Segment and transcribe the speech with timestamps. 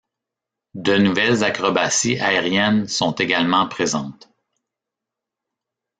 [0.73, 4.31] De nouvelles acrobaties aériennes sont également présentes.